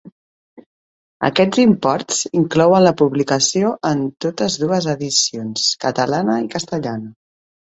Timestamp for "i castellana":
6.49-7.15